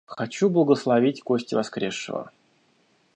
[0.07, 2.31] Хочу благословить кости воскресшего.